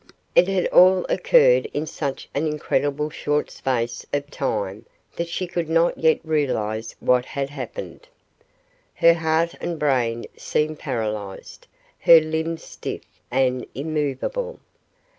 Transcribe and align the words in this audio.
It 0.33 0.47
had 0.47 0.65
all 0.69 1.05
occurred 1.09 1.67
in 1.75 1.85
such 1.85 2.27
an 2.33 2.47
incredible 2.47 3.11
short 3.11 3.51
space 3.51 4.03
of 4.11 4.31
time 4.31 4.87
that 5.15 5.27
she 5.27 5.45
could 5.45 5.69
not 5.69 5.95
yet 5.95 6.19
realize 6.23 6.95
what 6.99 7.23
had 7.23 7.51
happened. 7.51 8.07
Her 8.95 9.13
heart 9.13 9.53
and 9.61 9.77
brain 9.77 10.25
seemed 10.35 10.79
paralyzed, 10.79 11.67
her 11.99 12.19
limbs 12.19 12.63
stiff 12.63 13.03
and 13.29 13.63
immovable. 13.75 14.59